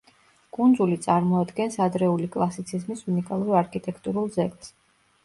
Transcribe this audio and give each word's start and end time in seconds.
კუნძული 0.57 0.95
წარმოადგენს 1.01 1.77
ადრეული 1.85 2.29
კლასიციზმის 2.37 3.05
უნიკალურ 3.13 3.53
არქიტექტურულ 3.61 4.33
ძეგლს. 4.39 4.73